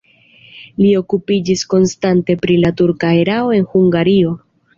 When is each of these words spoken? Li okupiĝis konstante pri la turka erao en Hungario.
Li 0.83 0.87
okupiĝis 1.01 1.61
konstante 1.73 2.37
pri 2.47 2.57
la 2.65 2.73
turka 2.81 3.13
erao 3.21 3.53
en 3.61 3.71
Hungario. 3.77 4.35